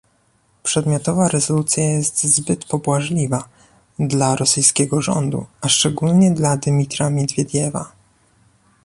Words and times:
Przedmiotowa 0.63 1.27
rezolucja 1.27 1.83
jest 1.83 2.23
zbyt 2.23 2.65
pobłażliwa 2.65 3.49
dla 3.99 4.35
rosyjskiego 4.35 5.01
rządu, 5.01 5.45
a 5.61 5.69
szczególnie 5.69 6.31
dla 6.31 6.57
Dymitra 6.57 7.09
Miedwiediewa 7.09 7.91